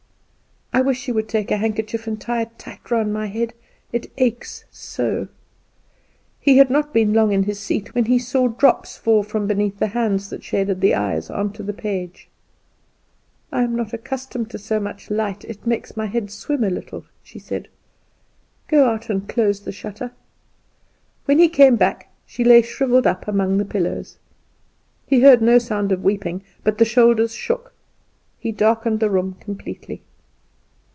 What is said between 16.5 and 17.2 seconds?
a little,"